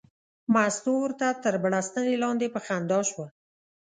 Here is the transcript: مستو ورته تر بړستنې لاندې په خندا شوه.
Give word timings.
مستو 0.53 0.93
ورته 1.01 1.27
تر 1.43 1.53
بړستنې 1.63 2.15
لاندې 2.23 2.47
په 2.53 2.59
خندا 2.65 2.99
شوه. 3.09 3.27